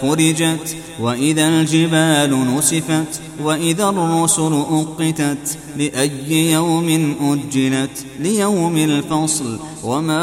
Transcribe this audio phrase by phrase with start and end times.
[0.00, 10.22] فرجت وإذا الجبال نسفت وإذا الرسل أقتت لأي يوم أجلت ليوم الفصل وما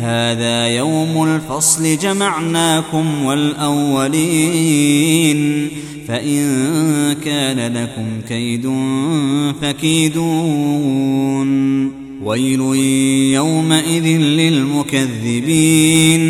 [0.00, 5.00] هذا يوم الفصل جمعناكم والأولين.
[6.08, 6.46] فإن
[7.24, 8.70] كان لكم كيد
[9.62, 11.50] فكيدون.
[12.24, 12.60] ويل
[13.34, 16.20] يومئذ للمكذبين.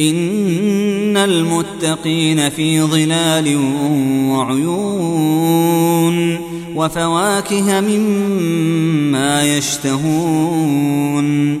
[0.00, 3.56] إن المتقين في ظلال
[4.30, 6.38] وعيون.
[6.76, 11.60] وفواكه مما يشتهون.